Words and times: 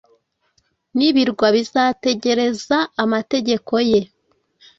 n’ibirwa 0.97 1.47
bizategereza 1.55 2.77
amategeko 3.03 3.73
ye.” 3.89 4.01